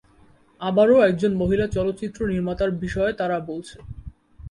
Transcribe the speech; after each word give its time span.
আবারো 0.61 0.95
একজন 1.01 1.31
মহিলা 1.35 1.65
চলচ্চিত্র 1.67 2.19
নির্মাতার 2.27 2.71
বিষয়ে 2.83 3.13
তারা 3.13 3.37
বলছে। 3.49 3.77